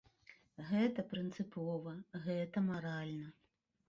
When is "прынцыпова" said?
1.11-1.93